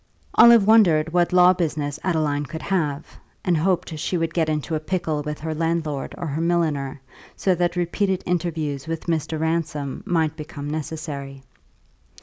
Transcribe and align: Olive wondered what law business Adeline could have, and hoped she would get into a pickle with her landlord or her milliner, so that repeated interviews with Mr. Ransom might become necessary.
Olive 0.33 0.65
wondered 0.65 1.13
what 1.13 1.31
law 1.31 1.53
business 1.53 1.99
Adeline 2.03 2.47
could 2.47 2.63
have, 2.63 3.05
and 3.45 3.55
hoped 3.55 3.99
she 3.99 4.17
would 4.17 4.33
get 4.33 4.49
into 4.49 4.73
a 4.73 4.79
pickle 4.79 5.21
with 5.21 5.39
her 5.41 5.53
landlord 5.53 6.15
or 6.17 6.25
her 6.25 6.41
milliner, 6.41 6.99
so 7.35 7.53
that 7.53 7.75
repeated 7.75 8.23
interviews 8.25 8.87
with 8.87 9.05
Mr. 9.05 9.39
Ransom 9.39 10.01
might 10.07 10.35
become 10.35 10.67
necessary. 10.67 11.43